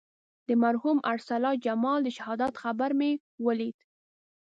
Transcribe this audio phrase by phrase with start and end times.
[0.47, 3.11] د مرحوم ارسلا جمال د شهادت خبر مې
[3.45, 3.75] ولید.